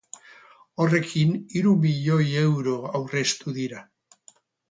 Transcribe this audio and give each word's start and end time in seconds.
Horrekin 0.85 1.33
hirumilioi 1.59 2.25
euro 2.45 2.75
aurreztu 3.01 3.57
dira. 3.61 3.87